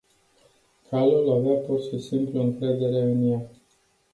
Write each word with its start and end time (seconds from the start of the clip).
Calul 0.89 1.31
avea 1.39 1.53
pur 1.55 1.81
și 1.81 1.99
simplu 2.07 2.41
încredere 2.41 3.01
în 3.01 3.31
ea. 3.31 3.49